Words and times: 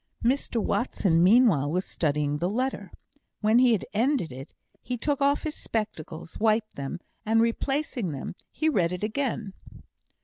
Mr 0.25 0.57
Watson 0.59 1.21
meanwhile 1.21 1.69
was 1.69 1.85
studying 1.85 2.39
the 2.39 2.49
letter. 2.49 2.89
When 3.41 3.59
he 3.59 3.73
had 3.73 3.85
ended 3.93 4.31
it, 4.31 4.51
he 4.81 4.97
took 4.97 5.21
off 5.21 5.43
his 5.43 5.53
spectacles, 5.53 6.39
wiped 6.39 6.73
them, 6.73 6.99
and 7.23 7.39
replacing 7.39 8.07
them, 8.07 8.33
he 8.51 8.67
read 8.67 8.93
it 8.93 9.03
again. 9.03 9.53